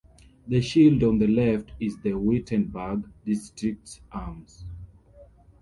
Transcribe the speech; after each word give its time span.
The 0.47 0.61
shield 0.63 1.03
on 1.03 1.19
the 1.19 1.27
left 1.27 1.73
is 1.79 1.95
the 1.99 2.13
Wittenberg 2.13 3.03
district's 3.23 4.01
arms. 4.11 4.65